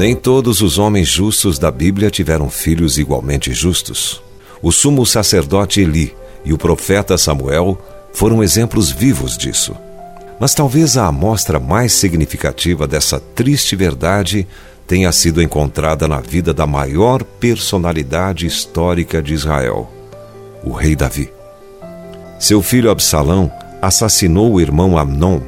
Nem 0.00 0.16
todos 0.16 0.62
os 0.62 0.78
homens 0.78 1.08
justos 1.08 1.58
da 1.58 1.70
Bíblia 1.70 2.10
tiveram 2.10 2.48
filhos 2.48 2.96
igualmente 2.96 3.52
justos. 3.52 4.22
O 4.62 4.72
sumo 4.72 5.04
sacerdote 5.04 5.82
Eli 5.82 6.16
e 6.42 6.54
o 6.54 6.56
profeta 6.56 7.18
Samuel 7.18 7.78
foram 8.10 8.42
exemplos 8.42 8.90
vivos 8.90 9.36
disso. 9.36 9.76
Mas 10.40 10.54
talvez 10.54 10.96
a 10.96 11.06
amostra 11.06 11.60
mais 11.60 11.92
significativa 11.92 12.86
dessa 12.86 13.20
triste 13.20 13.76
verdade 13.76 14.48
tenha 14.86 15.12
sido 15.12 15.42
encontrada 15.42 16.08
na 16.08 16.18
vida 16.18 16.54
da 16.54 16.66
maior 16.66 17.22
personalidade 17.22 18.46
histórica 18.46 19.20
de 19.20 19.34
Israel, 19.34 19.86
o 20.64 20.72
rei 20.72 20.96
Davi. 20.96 21.30
Seu 22.38 22.62
filho 22.62 22.90
Absalão 22.90 23.52
assassinou 23.82 24.54
o 24.54 24.60
irmão 24.62 24.96
Amnon 24.96 25.42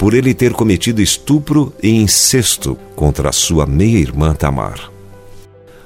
por 0.00 0.14
ele 0.14 0.32
ter 0.32 0.54
cometido 0.54 1.02
estupro 1.02 1.74
e 1.82 1.90
incesto 1.90 2.74
contra 2.96 3.30
sua 3.32 3.66
meia-irmã 3.66 4.32
Tamar. 4.32 4.90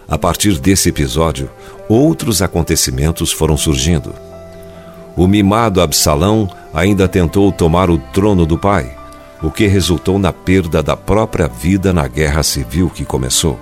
A 0.06 0.16
partir 0.16 0.56
desse 0.60 0.88
episódio, 0.88 1.50
outros 1.88 2.40
acontecimentos 2.40 3.32
foram 3.32 3.56
surgindo. 3.56 4.14
O 5.16 5.26
mimado 5.26 5.80
Absalão 5.80 6.48
ainda 6.72 7.08
tentou 7.08 7.50
tomar 7.50 7.90
o 7.90 7.98
trono 7.98 8.46
do 8.46 8.56
pai, 8.56 8.96
o 9.42 9.50
que 9.50 9.66
resultou 9.66 10.16
na 10.16 10.32
perda 10.32 10.80
da 10.80 10.96
própria 10.96 11.48
vida 11.48 11.92
na 11.92 12.06
guerra 12.06 12.44
civil 12.44 12.88
que 12.88 13.04
começou. 13.04 13.58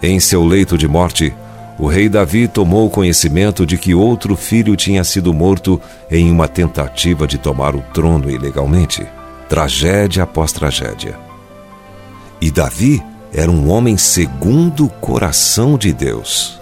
Em 0.00 0.20
seu 0.20 0.44
leito 0.44 0.78
de 0.78 0.86
morte, 0.86 1.34
o 1.76 1.88
rei 1.88 2.08
Davi 2.08 2.46
tomou 2.46 2.88
conhecimento 2.88 3.66
de 3.66 3.76
que 3.76 3.96
outro 3.96 4.36
filho 4.36 4.76
tinha 4.76 5.02
sido 5.02 5.34
morto 5.34 5.80
em 6.08 6.30
uma 6.30 6.46
tentativa 6.46 7.26
de 7.26 7.36
tomar 7.36 7.74
o 7.74 7.82
trono 7.92 8.30
ilegalmente. 8.30 9.04
Tragédia 9.48 10.24
após 10.24 10.52
tragédia. 10.52 11.18
E 12.40 12.50
Davi 12.50 13.02
era 13.32 13.50
um 13.50 13.70
homem 13.70 13.96
segundo 13.96 14.86
o 14.86 14.88
coração 14.88 15.76
de 15.76 15.92
Deus. 15.92 16.60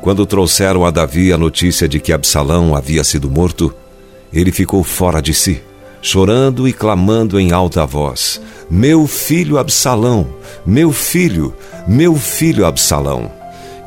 Quando 0.00 0.26
trouxeram 0.26 0.84
a 0.84 0.90
Davi 0.90 1.32
a 1.32 1.38
notícia 1.38 1.88
de 1.88 2.00
que 2.00 2.12
Absalão 2.12 2.74
havia 2.74 3.04
sido 3.04 3.30
morto, 3.30 3.74
ele 4.32 4.50
ficou 4.50 4.82
fora 4.82 5.22
de 5.22 5.32
si, 5.32 5.62
chorando 6.00 6.66
e 6.66 6.72
clamando 6.72 7.38
em 7.38 7.52
alta 7.52 7.86
voz: 7.86 8.40
Meu 8.68 9.06
filho 9.06 9.58
Absalão, 9.58 10.26
meu 10.66 10.92
filho, 10.92 11.54
meu 11.86 12.14
filho 12.16 12.66
Absalão. 12.66 13.30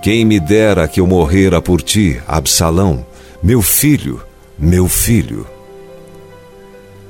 Quem 0.02 0.24
me 0.24 0.40
dera 0.40 0.88
que 0.88 1.00
eu 1.00 1.08
morrera 1.08 1.62
por 1.62 1.82
ti, 1.82 2.22
Absalão, 2.28 3.06
meu 3.42 3.62
filho, 3.62 4.22
meu 4.58 4.88
filho. 4.88 5.55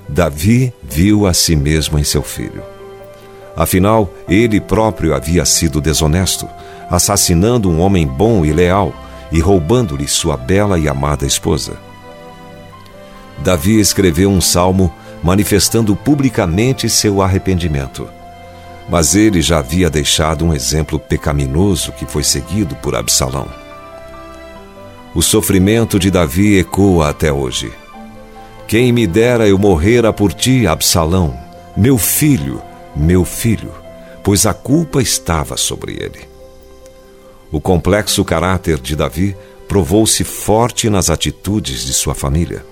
Davi 0.07 0.73
viu 0.83 1.25
a 1.25 1.33
si 1.33 1.55
mesmo 1.55 1.97
em 1.97 2.03
seu 2.03 2.21
filho. 2.21 2.63
Afinal, 3.55 4.11
ele 4.27 4.59
próprio 4.59 5.15
havia 5.15 5.45
sido 5.45 5.79
desonesto 5.79 6.47
assassinando 6.89 7.69
um 7.69 7.79
homem 7.79 8.05
bom 8.05 8.45
e 8.45 8.53
leal 8.53 8.93
e 9.31 9.39
roubando-lhe 9.39 10.07
sua 10.07 10.37
bela 10.37 10.77
e 10.77 10.87
amada 10.87 11.25
esposa. 11.25 11.77
Davi 13.39 13.79
escreveu 13.79 14.29
um 14.29 14.39
salmo 14.39 14.93
manifestando 15.23 15.95
publicamente 15.95 16.89
seu 16.89 17.21
arrependimento. 17.21 18.07
Mas 18.87 19.15
ele 19.15 19.41
já 19.41 19.59
havia 19.59 19.89
deixado 19.89 20.45
um 20.45 20.53
exemplo 20.53 20.99
pecaminoso 20.99 21.91
que 21.91 22.05
foi 22.05 22.23
seguido 22.23 22.75
por 22.75 22.95
Absalão. 22.95 23.47
O 25.13 25.21
sofrimento 25.21 25.97
de 25.97 26.11
Davi 26.11 26.59
ecoa 26.59 27.09
até 27.09 27.33
hoje. 27.33 27.73
Quem 28.67 28.91
me 28.91 29.05
dera 29.05 29.47
eu 29.47 29.59
morrera 29.59 30.11
por 30.11 30.33
ti, 30.33 30.65
Absalão, 30.65 31.37
meu 31.77 31.97
filho, 31.99 32.61
meu 32.95 33.23
filho, 33.23 33.71
pois 34.23 34.45
a 34.47 34.53
culpa 34.53 35.01
estava 35.01 35.55
sobre 35.55 35.93
ele. 35.93 36.27
O 37.51 37.61
complexo 37.61 38.25
caráter 38.25 38.79
de 38.79 38.95
Davi 38.95 39.35
provou-se 39.67 40.23
forte 40.23 40.89
nas 40.89 41.11
atitudes 41.11 41.85
de 41.85 41.93
sua 41.93 42.15
família. 42.15 42.65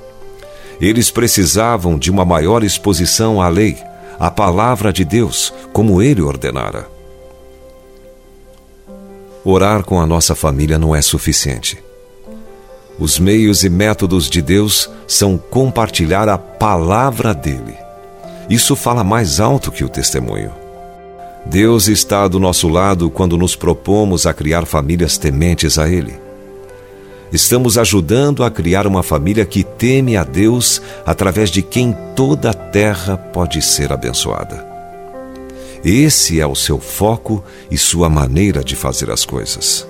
Eles 0.82 1.12
precisavam 1.12 1.98
de 1.98 2.10
uma 2.10 2.26
maior 2.26 2.64
exposição 2.64 3.40
à 3.40 3.48
lei, 3.48 3.78
à 4.20 4.32
palavra 4.32 4.92
de 4.92 5.06
Deus, 5.06 5.54
como 5.72 6.02
ele 6.02 6.22
ordenara. 6.22 6.88
Orar 9.46 9.84
com 9.84 10.00
a 10.00 10.08
nossa 10.08 10.34
família 10.34 10.80
não 10.80 10.96
é 10.96 11.02
suficiente. 11.02 11.78
Os 13.00 13.18
meios 13.18 13.64
e 13.64 13.70
métodos 13.70 14.30
de 14.30 14.42
Deus 14.42 14.90
são 15.08 15.38
compartilhar 15.38 16.30
a 16.30 16.38
palavra 16.38 17.34
dele. 17.34 17.76
Isso 18.50 18.76
fala 18.76 19.04
mais 19.04 19.40
alto 19.40 19.72
que 19.72 19.84
o 19.84 19.90
testemunho. 19.90 20.52
Deus 21.46 21.88
está 21.88 22.28
do 22.28 22.40
nosso 22.40 22.70
lado 22.70 23.10
quando 23.10 23.38
nos 23.38 23.56
propomos 23.56 24.26
a 24.26 24.34
criar 24.34 24.66
famílias 24.66 25.18
tementes 25.18 25.78
a 25.78 25.90
Ele. 25.90 26.14
Estamos 27.32 27.80
ajudando 27.80 28.44
a 28.44 28.52
criar 28.52 28.86
uma 28.86 29.02
família 29.02 29.44
que 29.44 29.64
teme 29.64 30.16
a 30.16 30.24
Deus 30.24 30.82
através 31.04 31.50
de 31.50 31.64
quem 31.64 31.98
toda 32.16 32.52
a 32.52 32.54
terra 32.54 33.18
pode 33.18 33.60
ser 33.62 33.92
abençoada. 33.92 34.64
Esse 35.84 36.40
é 36.40 36.46
o 36.46 36.56
seu 36.56 36.80
foco 36.80 37.44
e 37.70 37.78
sua 37.78 38.08
maneira 38.08 38.64
de 38.64 38.76
fazer 38.76 39.10
as 39.10 39.26
coisas. 39.26 39.86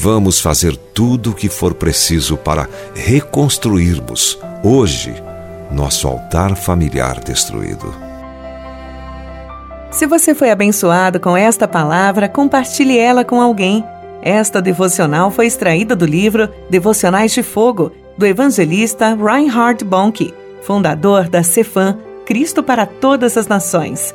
Vamos 0.00 0.40
fazer 0.40 0.76
tudo 0.76 1.32
o 1.32 1.34
que 1.34 1.48
for 1.48 1.74
preciso 1.74 2.36
para 2.36 2.68
reconstruirmos, 2.94 4.38
hoje, 4.62 5.12
nosso 5.72 6.06
altar 6.06 6.54
familiar 6.54 7.18
destruído. 7.18 7.92
Se 9.90 10.06
você 10.06 10.36
foi 10.36 10.52
abençoado 10.52 11.18
com 11.18 11.36
esta 11.36 11.66
palavra, 11.66 12.28
compartilhe 12.28 12.96
ela 12.96 13.24
com 13.24 13.40
alguém. 13.42 13.84
Esta 14.22 14.62
devocional 14.62 15.32
foi 15.32 15.46
extraída 15.46 15.96
do 15.96 16.06
livro 16.06 16.48
Devocionais 16.70 17.32
de 17.32 17.42
Fogo, 17.42 17.90
do 18.16 18.24
evangelista 18.24 19.16
Reinhard 19.16 19.84
Bonnke, 19.84 20.32
fundador 20.62 21.28
da 21.28 21.42
Cefam, 21.42 21.98
Cristo 22.24 22.62
para 22.62 22.86
Todas 22.86 23.36
as 23.36 23.48
Nações. 23.48 24.14